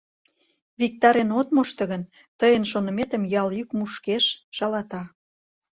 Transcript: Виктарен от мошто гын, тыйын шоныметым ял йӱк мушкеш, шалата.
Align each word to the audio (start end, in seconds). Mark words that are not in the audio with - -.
Виктарен 0.79 1.29
от 1.39 1.47
мошто 1.55 1.83
гын, 1.91 2.03
тыйын 2.39 2.63
шоныметым 2.71 3.23
ял 3.41 3.47
йӱк 3.57 3.69
мушкеш, 3.77 4.25
шалата. 4.55 5.01